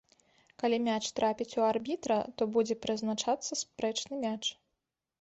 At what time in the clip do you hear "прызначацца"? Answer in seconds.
2.89-3.63